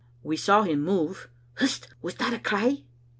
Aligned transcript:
"We 0.23 0.35
saw 0.35 0.63
him 0.63 0.83
move. 0.83 1.29
Hst! 1.57 1.85
Was 2.01 2.15
that 2.15 2.33
a 2.33 2.39
cry?" 2.39 2.85